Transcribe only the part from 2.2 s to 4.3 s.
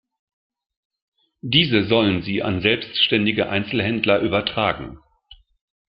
sie an selbstständige Einzelhändler